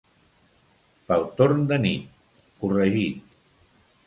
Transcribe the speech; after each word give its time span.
Pel 1.11 1.27
torn 1.41 1.61
de 1.73 1.79
nit: 1.83 2.43
corregit. 2.65 3.23